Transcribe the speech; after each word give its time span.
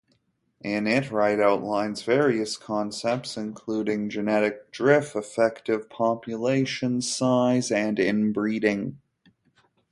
In 0.63 0.87
it, 0.87 1.11
Wright 1.11 1.39
outlines 1.39 2.01
various 2.01 2.57
concepts, 2.57 3.37
including 3.37 4.09
genetic 4.09 4.71
drift, 4.71 5.15
effective 5.15 5.91
population 5.91 7.01
size, 7.01 7.71
and 7.71 7.99
inbreeding. 7.99 8.97